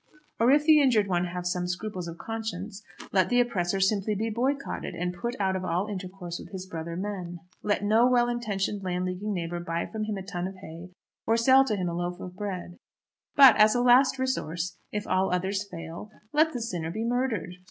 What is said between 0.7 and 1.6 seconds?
injured one have